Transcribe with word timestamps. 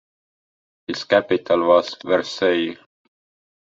Its 0.87 1.03
capital 1.03 1.67
was 1.67 1.95
Vercelli. 2.03 2.75